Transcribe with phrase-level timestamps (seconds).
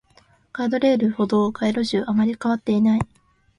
[0.51, 3.01] ガードレール、歩道、街路樹、あまり変わっていない